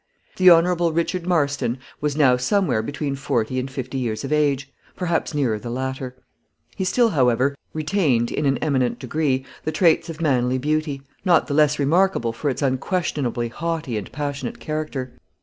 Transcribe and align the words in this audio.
The 0.37 0.49
Hon. 0.49 0.75
Richard 0.95 1.27
Marston 1.27 1.77
was 1.99 2.17
now 2.17 2.35
somewhere 2.35 2.81
between 2.81 3.13
forty 3.15 3.59
and 3.59 3.69
fifty 3.69 3.99
years 3.99 4.23
of 4.23 4.33
age 4.33 4.73
perhaps 4.95 5.35
nearer 5.35 5.59
the 5.59 5.69
latter; 5.69 6.15
he 6.75 6.83
still, 6.83 7.09
however, 7.09 7.55
retained, 7.71 8.31
in 8.31 8.47
an 8.47 8.57
eminent 8.63 8.97
degree, 8.97 9.45
the 9.63 9.71
traits 9.71 10.09
of 10.09 10.19
manly 10.19 10.57
beauty, 10.57 11.03
not 11.23 11.45
the 11.45 11.53
less 11.53 11.77
remarkable 11.77 12.33
for 12.33 12.49
its 12.49 12.63
unquestionably 12.63 13.49
haughty 13.49 13.95
and 13.95 14.11
passionate 14.11 14.59
character. 14.59 15.13